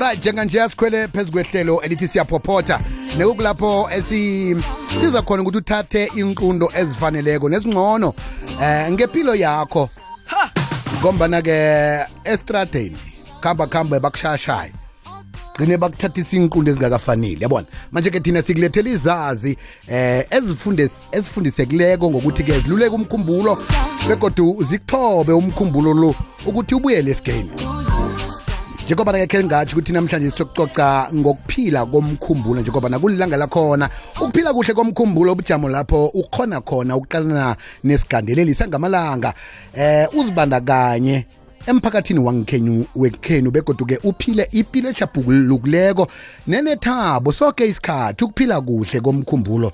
[0.00, 2.80] right njenganje sikhwele phezu kwehlelo elithi siyaphophotha.
[3.18, 3.90] Nekukulapho
[5.00, 8.14] siza khona ukuthi uthathe inqundo ezifaneleko nezingcono
[8.62, 9.88] eh ngempilo yakho.
[11.00, 12.96] Ngombana-ke estradeni
[13.40, 14.72] khamba khamba bakushayashaye
[15.58, 17.66] gcine bakuthathisa inqundo ezingakafanele yabona?
[17.92, 19.56] Manje-ke thina sikulethela izazi
[19.88, 20.26] eh
[21.12, 23.58] ezifundisekileko ngokuthi-ke ziluleke umkhumbulo
[24.08, 26.14] begodu zikuthobe umkhumbulo lo
[26.46, 27.81] ukuthi ubuyele esigeni.
[28.84, 33.88] Njengoba nakekhe ngathi ukuthi namhlanje siyokucoca ngokuphila komkhumbulo njengoba nakulilanga lakhona
[34.20, 39.34] ukuphila kuhle komkhumbulo ubujamo lapho ukhona khona ukuqalana nesigandeleli sangamalanga.
[39.74, 41.26] Eh uzibandakanye
[41.66, 46.08] emphakathini wangikhenyu wekhenu begoduke uphile impilo ejabhulukuleko
[46.46, 49.72] nenethabo sonke isikhathi ukuphila kuhle komkhumbulo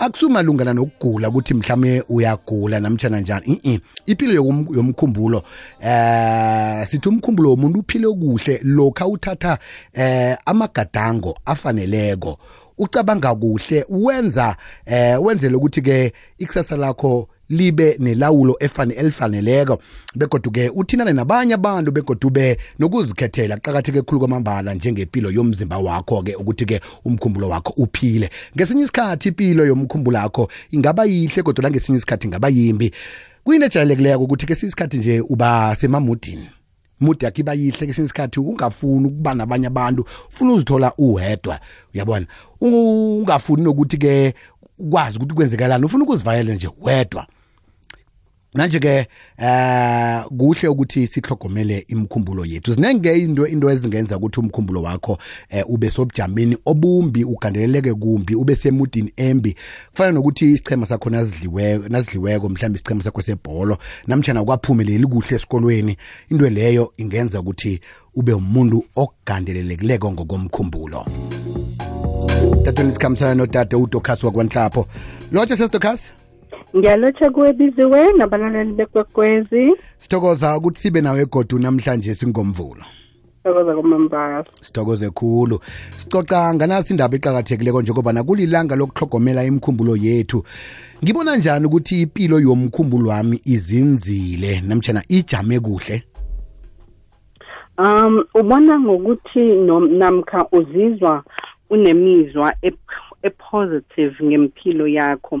[0.00, 3.60] akusumalungana nokugula ukuthi mhlawumbe uyagula namtshana njani.
[3.64, 5.42] I impilo yomkhumbulo
[5.80, 9.58] eh sithi umkhumbulo womuntu uphile kuhle lokha awuthatha
[9.94, 12.38] eh amagadango afaneleko
[12.80, 19.78] ucabanga kuhle wenza eh wenzele ukuthi ke ikusasa lakho libe nelawulo efane elifaneleko.
[20.14, 27.72] Begoduke uthinane nabanye abantu begodube nokuzikhethela qakatheke khulu kwamambala njengepilo yomzimba wakho-ke ukuthi-ke umkhumbulo wakho
[27.76, 28.30] uphile.
[28.56, 32.92] Ngesinye isikhathi impilo yomkhumbulo wakho ingaba yihle kodwa ngesinye isikhathi ingaba yimbi.
[33.44, 36.59] Kuyinto ejayelekileko ukuthi ke isikhathi nje uba semamudini
[37.00, 41.60] mudi yakho iba yihle kesinye isikhathi ungafuni ukuba nabanye abantu ufuna uzithola uwedwa
[41.94, 42.26] uyabona?
[42.60, 44.34] Ungafuni nokuthi-ke
[44.78, 47.26] ukwazi ukuthi kwenzekalani ufuna ukuzivalela nje wedwa.
[48.54, 49.06] Manje-ke
[49.38, 52.74] eh kuhle ukuthi sihlogomele imkhumbulo yethu.
[52.74, 55.18] Zinenge into into ezingenza ukuthi umkhumbulo wakho
[55.50, 59.56] eh, ube sobujameni obumbi ugandeleleke kumbi ube semudini embi.
[59.90, 65.96] Kufana nokuthi isichema sakho nazidliweko nazidliweko mhlawumbe isichema sakho sebholo namtshana kwaphumeleli kuhle esikolweni
[66.30, 67.80] into leyo ingenza ukuthi
[68.14, 71.06] ube umuntu ogandelelekileko ngokomkhumbulo.
[72.64, 74.86] Tatweni sikhambisana nodade udokhasi wakwanhlapho.
[75.32, 76.10] Lotshe sesidokhasi
[76.76, 79.74] ngiyalotsha kuwe biziwe nabalaleli bekwekwezi.
[79.98, 82.84] Sithokoza ukuthi sibe nawe egodu namhlanje singomvulo.
[83.42, 84.44] Sithokoza kwamambala.
[84.62, 85.60] Sithokoze khulu.
[85.90, 90.44] Sicoca nganasi indaba eqakathekileko njengoba nakulilanga lokuhlogomela imkhumbulo yethu.
[91.04, 96.02] Ngibona njani ukuthi impilo yomkhumbulo wami izinzile namtshana ijame kuhle?
[97.78, 99.40] Um ubona ngokuthi
[99.98, 101.24] namkha uzizwa
[101.70, 102.54] unemizwa
[103.22, 105.40] epositive ngempilo yakho.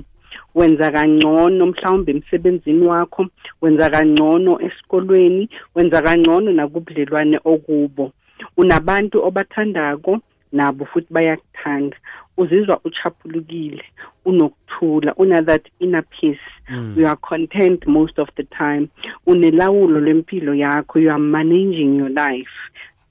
[0.54, 3.26] Wenza kangcono mhlawumbe emsebenzini wakho
[3.62, 8.12] wenza kangcono esikolweni wenza kangcono nakubudlelwane okubo.
[8.56, 10.20] Unabantu obathandako
[10.52, 11.96] nabo futhi bayakuthanda.
[12.36, 13.84] Uzizwa uchaphulukile
[14.24, 16.40] unokuthula una that inner peace.
[16.70, 16.94] Mm.
[16.96, 18.88] you are content most of the time.
[19.26, 20.98] Unelawulo lwempilo yakho.
[21.00, 22.50] You are managing your life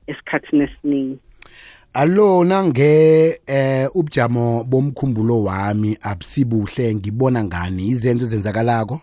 [0.07, 1.19] esikhathini esiningi
[1.93, 7.87] allo nange eh ubujamo bomkhumbulo wami abusibuhle ngibona ngani?
[7.87, 9.01] Izenzo ezenzakalako?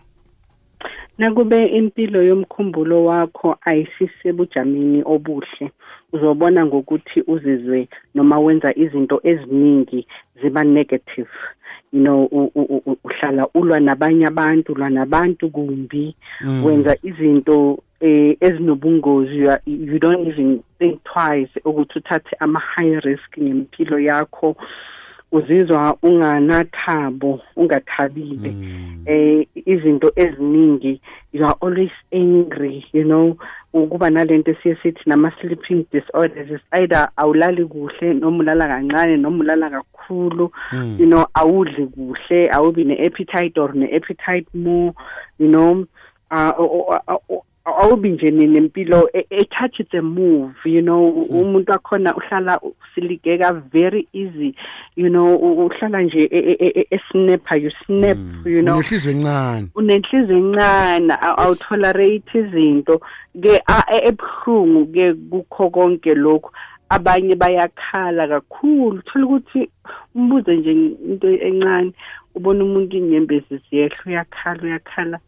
[1.17, 5.71] Nakube impilo yomkhumbulo wakho ayisisebujameni obuhle
[6.13, 10.07] uzobona ngokuthi uzizwe noma wenza izinto eziningi
[10.41, 11.29] ziba negative.
[11.93, 12.25] You know
[13.03, 16.65] uhlala ulwa nabanye abantu ulwa nabantu kumbi mm.
[16.65, 23.99] wenza izinto eh ezinobungozi you don't even think twice ukuthi uthathe ama high risk ngempilo
[23.99, 24.55] yakho
[25.31, 29.03] uzizwa unganathabo ungathabile mm.
[29.05, 31.01] eh izinto eziningi
[31.33, 33.37] you are always angry you know
[33.83, 39.43] ukuba nalento siye sithi nama sleeping disorders is either awulali kuhle noma ulala kancane noma
[39.43, 40.95] ulala kakhulu mm.
[40.99, 44.93] you know awudli kuhle awubi ne appetite or ne appetite more
[45.39, 45.85] you know
[46.31, 46.53] uh
[47.67, 54.55] awubi nje nempilo ethatha it's a move you know umuntu akhona uhlala usiligeka very easy
[54.95, 56.29] you know uhlala nje
[56.91, 58.77] esnapper you snap you know.
[58.77, 59.67] Unenhliziyo encane.
[59.75, 63.01] Unenhliziyo encane awutolerate izinto.
[63.41, 63.61] Ke
[64.03, 66.51] ebuhlungu ke kukho konke lokho
[66.89, 69.01] abanye bayakhala kakhulu.
[69.01, 69.69] Thola ukuthi
[70.15, 71.93] umbuze nje into encane
[72.35, 75.19] ubona umuntu inyembezi ziyehla uyakhala uyakhala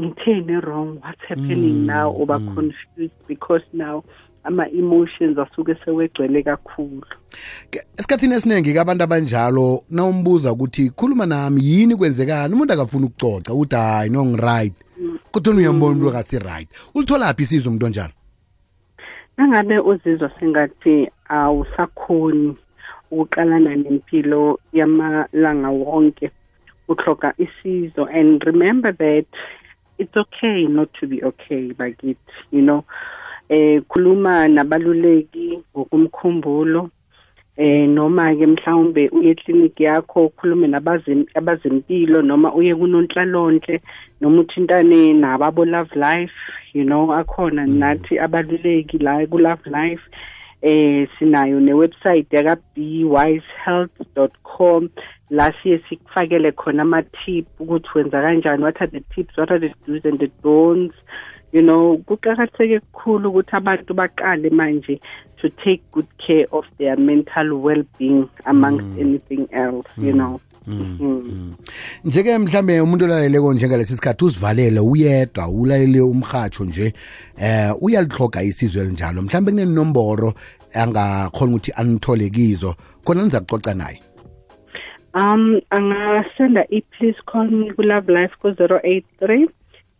[0.00, 0.98] ngitheni wrong?
[1.02, 2.10] What's happening mm, now?
[2.12, 2.54] Uba mm.
[2.54, 4.04] confused because now
[4.44, 7.06] ama-emotions asuke sewegcwele kakhulu.
[7.96, 12.54] Esikhathini esiningi-ke abantu abanjalo nawumbuza ukuthi khuluma nami yini kwenzekani?
[12.54, 14.74] Umuntu akafuni ukucoca ukuthi hayi no ngi-right.
[15.30, 16.68] Kodwa uyambona umuntu akasi-right.
[16.94, 18.12] Ulitholaphi isizo umuntu onjalo?
[19.36, 22.56] Nangabe uzizwa sengathi awusakhoni
[23.10, 26.30] ukuqalana nempilo yamalanga wonke
[26.88, 28.04] utloga isizo.
[28.04, 29.26] And remember that
[29.98, 32.16] it's okay not to be okay bakithi
[32.50, 32.84] you know
[33.48, 36.90] eh khuluma nabaluleki ngokumkhumbulo
[37.56, 43.80] eh noma ke mhlawumbe uye clinic yakho ukhulume nabazempilo noma uye kunonhlalonhle
[44.20, 46.34] noma uthintane nababo love life
[46.74, 47.78] you know akhona mm.
[47.78, 50.02] nathi abaluleki la ku love life
[50.66, 54.88] eh sinayo newebsite yaka bwisehealth.com
[55.30, 59.60] la siye sikufakele khona ama tip ukuthi wenza kanjani what are the tips what are
[59.60, 60.96] the do's and the don'ts
[61.52, 65.00] you know kuqakatheke kukhulu ukuthi abantu baqale manje
[65.36, 69.00] to take good care of their mental well-being amongst mm.
[69.00, 70.18] anything else you mm.
[70.18, 70.40] know mm.
[70.52, 70.55] mm.
[72.04, 76.92] Njeke mhlambe umuntu olaleleko njengalesi sikhathi uzivalele uyedwa ulalele umhatsho nje
[77.38, 79.22] eh uyalihloga isizwe elinjalo.
[79.22, 80.34] Mhlambe kunenomboro
[80.74, 82.74] angakhona ukuthi anithole kizo
[83.04, 84.00] khona niza kucoca naye.
[85.14, 89.48] Um angasenda i-please call me ku-love life ku-083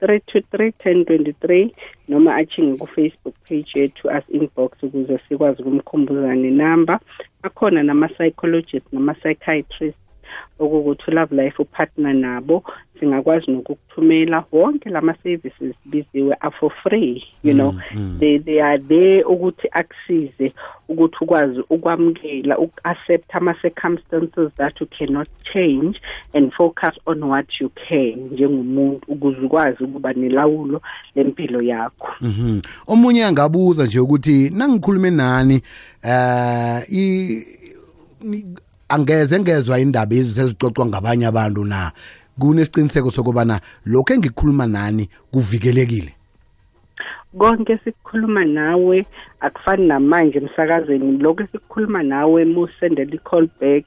[0.00, 1.70] 323 1023
[2.08, 7.00] noma achinge ku-facebook page yethu as inbox ukuze sikwazi ukumkhumbuza nenamba.
[7.42, 10.05] Akhona nama-psychologist nama-psychiatrist
[10.58, 12.64] okukuthi love life upartner nabo
[13.00, 18.16] singakwazi nokukuthumela wonke lama services biziwe are for free you know mm, mm.
[18.20, 20.52] they they are there ukuthi akusize
[20.88, 26.00] ukuthi ukwazi ukwamukela uku-accept ama-circumstances that you cannot change
[26.34, 30.82] and focus on what you can njengomuntu ukuze ukwazi ukuba nelawulo
[31.14, 32.62] lempilo yakho mm -hmm.
[32.86, 35.62] omunye angabuza nje ukuthi nangikhulume nani
[36.02, 36.82] eh
[38.88, 41.92] angeze ngezwa indaba ezo sezicocwa ngabanye abantu na?
[42.38, 46.12] Kunesiqiniseko sokubana lokho engikhuluma nani kuvikelekile?
[47.38, 49.06] Konke sikukhuluma nawe
[49.40, 51.18] akufani namanje emsakazweni.
[51.18, 53.86] Lokho sikukhuluma nawe musendela i-call back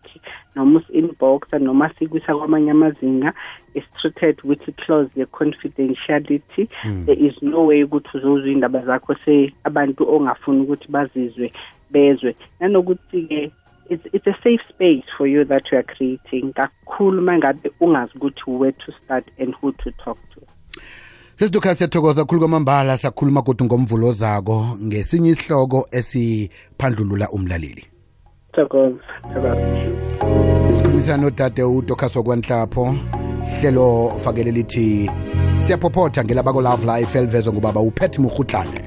[0.55, 3.33] noma usi-inboxa noma sikwisa kwamanye amazinga
[3.73, 7.05] is treated with clause ye-confidentiality mm.
[7.05, 11.51] there is no way ukuthi uzozwa iy'ndaba zakho se abantu ongafuni ukuthi bazizwe
[11.91, 12.35] bezwe.
[12.59, 13.51] Nanokuthi-ke
[13.89, 16.53] it's, it's a safe space for you that you are creating.
[16.53, 20.41] Kakhulu mangabe ungazi ukuthi where to start and who to talk to.
[21.35, 27.85] Sesidukha siyathokoza khulu kwamambala siyakhuluma kodwa ngomvulo zako ngesinye isihloko esiphandlulula umlaleli.
[28.51, 28.99] Thokoza
[30.77, 32.95] sikhulumisana nodade udocas wakwanhlapho
[33.59, 35.11] hlelo fakele lithi
[35.59, 38.81] siyaphophotha ngelabako love life elivezwa ngubaba uphethe murhutlane